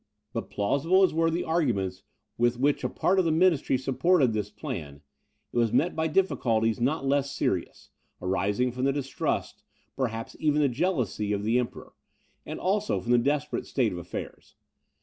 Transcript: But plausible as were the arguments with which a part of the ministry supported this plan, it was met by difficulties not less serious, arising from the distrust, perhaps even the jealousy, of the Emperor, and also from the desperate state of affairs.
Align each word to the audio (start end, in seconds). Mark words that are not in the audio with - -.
But 0.33 0.49
plausible 0.49 1.03
as 1.03 1.13
were 1.13 1.29
the 1.29 1.43
arguments 1.43 2.01
with 2.35 2.57
which 2.57 2.83
a 2.83 2.89
part 2.89 3.19
of 3.19 3.25
the 3.25 3.31
ministry 3.31 3.77
supported 3.77 4.33
this 4.33 4.49
plan, 4.49 5.01
it 5.53 5.57
was 5.59 5.71
met 5.71 5.95
by 5.95 6.07
difficulties 6.07 6.79
not 6.81 7.05
less 7.05 7.29
serious, 7.29 7.91
arising 8.19 8.71
from 8.71 8.85
the 8.85 8.93
distrust, 8.93 9.61
perhaps 9.95 10.35
even 10.39 10.59
the 10.59 10.69
jealousy, 10.69 11.33
of 11.33 11.43
the 11.43 11.59
Emperor, 11.59 11.93
and 12.47 12.59
also 12.59 12.99
from 12.99 13.11
the 13.11 13.19
desperate 13.19 13.67
state 13.67 13.91
of 13.91 13.99
affairs. 13.99 14.55